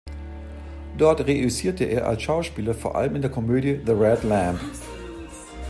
Dort 0.97 1.21
reüssierte 1.27 1.83
er 1.83 2.07
als 2.07 2.23
Schauspieler 2.23 2.73
vor 2.73 2.95
allem 2.95 3.17
in 3.17 3.21
der 3.21 3.29
Komödie 3.29 3.81
"The 3.85 3.91
Red 3.91 4.23
Lamp". 4.23 4.59